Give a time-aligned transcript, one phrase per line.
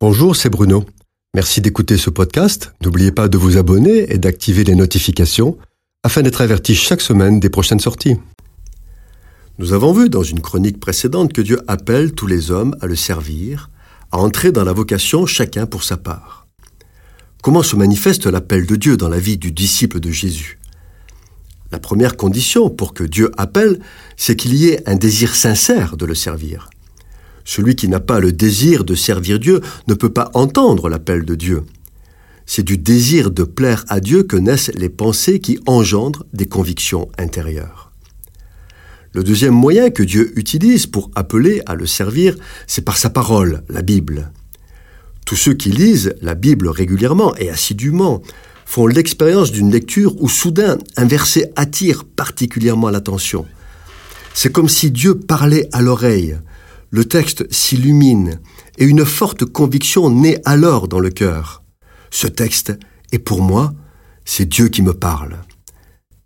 [0.00, 0.84] Bonjour, c'est Bruno.
[1.34, 2.72] Merci d'écouter ce podcast.
[2.84, 5.58] N'oubliez pas de vous abonner et d'activer les notifications
[6.04, 8.14] afin d'être averti chaque semaine des prochaines sorties.
[9.58, 12.94] Nous avons vu dans une chronique précédente que Dieu appelle tous les hommes à le
[12.94, 13.70] servir,
[14.12, 16.46] à entrer dans la vocation chacun pour sa part.
[17.42, 20.60] Comment se manifeste l'appel de Dieu dans la vie du disciple de Jésus?
[21.72, 23.80] La première condition pour que Dieu appelle,
[24.16, 26.70] c'est qu'il y ait un désir sincère de le servir.
[27.48, 31.34] Celui qui n'a pas le désir de servir Dieu ne peut pas entendre l'appel de
[31.34, 31.62] Dieu.
[32.44, 37.08] C'est du désir de plaire à Dieu que naissent les pensées qui engendrent des convictions
[37.16, 37.90] intérieures.
[39.14, 43.62] Le deuxième moyen que Dieu utilise pour appeler à le servir, c'est par sa parole,
[43.70, 44.30] la Bible.
[45.24, 48.20] Tous ceux qui lisent la Bible régulièrement et assidûment
[48.66, 53.46] font l'expérience d'une lecture où soudain un verset attire particulièrement l'attention.
[54.34, 56.36] C'est comme si Dieu parlait à l'oreille,
[56.90, 58.40] le texte s'illumine
[58.78, 61.62] et une forte conviction naît alors dans le cœur.
[62.10, 62.72] Ce texte
[63.12, 63.74] est pour moi,
[64.24, 65.38] c'est Dieu qui me parle.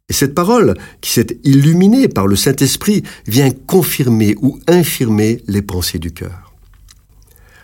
[0.08, 5.98] Et cette parole, qui s'est illuminée par le Saint-Esprit, vient confirmer ou infirmer les pensées
[5.98, 6.52] du cœur.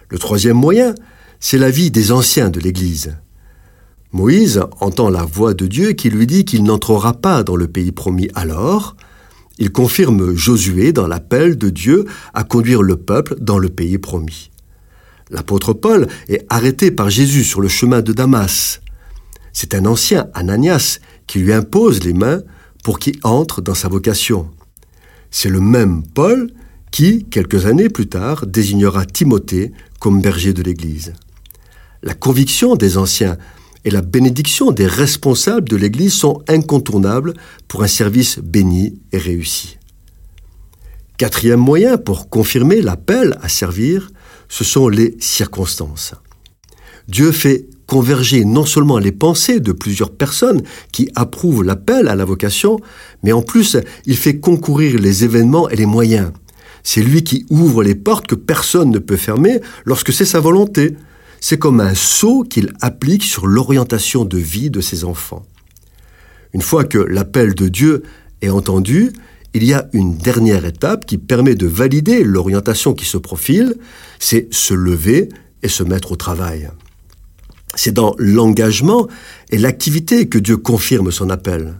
[0.08, 0.94] Le troisième moyen,
[1.40, 3.16] c'est la vie des anciens de l'Église.
[4.12, 7.92] Moïse entend la voix de Dieu qui lui dit qu'il n'entrera pas dans le pays
[7.92, 8.96] promis alors,
[9.58, 14.50] il confirme Josué dans l'appel de Dieu à conduire le peuple dans le pays promis.
[15.30, 18.80] L'apôtre Paul est arrêté par Jésus sur le chemin de Damas.
[19.52, 22.42] C'est un ancien, Ananias, qui lui impose les mains
[22.82, 24.48] pour qu'il entre dans sa vocation.
[25.30, 26.50] C'est le même Paul
[26.90, 31.12] qui, quelques années plus tard, désignera Timothée comme berger de l'Église.
[32.02, 33.36] La conviction des anciens
[33.84, 37.34] et la bénédiction des responsables de l'Église sont incontournables
[37.68, 39.78] pour un service béni et réussi.
[41.16, 44.10] Quatrième moyen pour confirmer l'appel à servir,
[44.48, 46.14] ce sont les circonstances.
[47.08, 50.62] Dieu fait converger non seulement les pensées de plusieurs personnes
[50.92, 52.78] qui approuvent l'appel à la vocation,
[53.22, 56.30] mais en plus il fait concourir les événements et les moyens.
[56.84, 60.94] C'est lui qui ouvre les portes que personne ne peut fermer lorsque c'est sa volonté,
[61.40, 65.46] c'est comme un sceau qu'il applique sur l'orientation de vie de ses enfants.
[66.52, 68.02] Une fois que l'appel de Dieu
[68.40, 69.12] est entendu,
[69.54, 73.76] il y a une dernière étape qui permet de valider l'orientation qui se profile,
[74.18, 75.28] c'est se lever
[75.62, 76.70] et se mettre au travail.
[77.74, 79.08] C'est dans l'engagement
[79.50, 81.74] et l'activité que Dieu confirme son appel.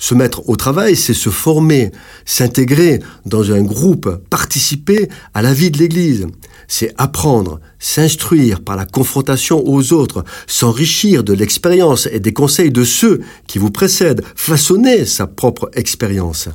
[0.00, 1.92] Se mettre au travail, c'est se former,
[2.24, 6.26] s'intégrer dans un groupe, participer à la vie de l'Église.
[6.68, 12.82] C'est apprendre, s'instruire par la confrontation aux autres, s'enrichir de l'expérience et des conseils de
[12.82, 16.48] ceux qui vous précèdent, façonner sa propre expérience.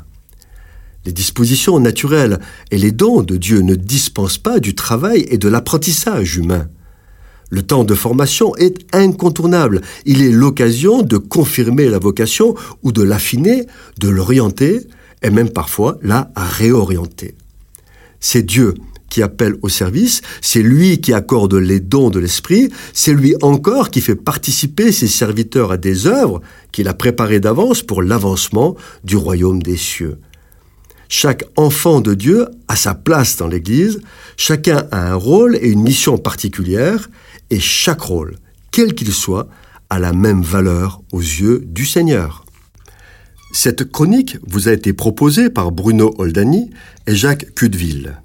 [1.06, 2.40] Les dispositions naturelles
[2.72, 6.68] et les dons de Dieu ne dispensent pas du travail et de l'apprentissage humain.
[7.50, 9.82] Le temps de formation est incontournable.
[10.06, 13.66] Il est l'occasion de confirmer la vocation ou de l'affiner,
[14.00, 14.82] de l'orienter
[15.22, 17.36] et même parfois la réorienter.
[18.20, 18.74] C'est Dieu
[19.10, 23.90] qui appelle au service, c'est lui qui accorde les dons de l'esprit, c'est lui encore
[23.92, 26.42] qui fait participer ses serviteurs à des œuvres
[26.72, 30.18] qu'il a préparées d'avance pour l'avancement du royaume des cieux.
[31.18, 34.02] Chaque enfant de Dieu a sa place dans l'Église,
[34.36, 37.10] chacun a un rôle et une mission particulière,
[37.50, 38.36] et chaque rôle,
[38.70, 39.48] quel qu'il soit,
[39.90, 42.44] a la même valeur aux yeux du Seigneur.
[43.54, 46.70] Cette chronique vous a été proposée par Bruno Oldani
[47.08, 48.18] et Jacques Cudeville.